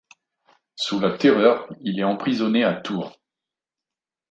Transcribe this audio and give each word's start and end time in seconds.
Sous 0.75 0.99
la 0.99 1.15
Terreur, 1.15 1.67
il 1.81 1.99
est 1.99 2.03
emprisonné 2.03 2.63
à 2.63 2.73
Tours. 2.73 3.19